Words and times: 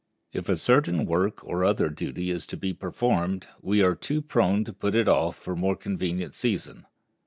If 0.33 0.49
a 0.49 0.57
certain 0.57 1.05
work 1.05 1.45
or 1.45 1.63
other 1.63 1.89
duty 1.91 2.31
is 2.31 2.47
to 2.47 2.57
be 2.57 2.73
performed, 2.73 3.45
we 3.61 3.83
are 3.83 3.93
too 3.93 4.23
prone 4.23 4.63
to 4.65 4.73
put 4.73 4.95
it 4.95 5.07
off 5.07 5.37
for 5.37 5.53
a 5.53 5.55
more 5.55 5.75
convenient 5.75 6.33
season. 6.33 6.87